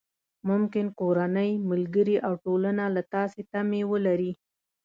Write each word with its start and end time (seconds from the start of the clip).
ممکن 0.49 0.85
کورنۍ، 0.99 1.51
ملګري 1.69 2.17
او 2.27 2.33
ټولنه 2.45 2.83
له 2.95 3.01
تاسې 3.13 3.41
تمې 3.51 3.81
ولري. 3.91 4.31